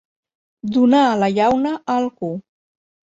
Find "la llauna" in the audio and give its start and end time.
1.25-1.75